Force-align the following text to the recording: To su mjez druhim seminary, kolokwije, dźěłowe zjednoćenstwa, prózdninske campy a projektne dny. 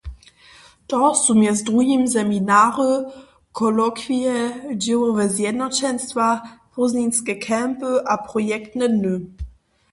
To 0.93 0.99
su 1.19 1.33
mjez 1.39 1.59
druhim 1.67 2.03
seminary, 2.13 2.89
kolokwije, 3.57 4.39
dźěłowe 4.83 5.23
zjednoćenstwa, 5.35 6.27
prózdninske 6.71 7.33
campy 7.47 7.91
a 8.07 8.15
projektne 8.27 8.87
dny. 8.95 9.15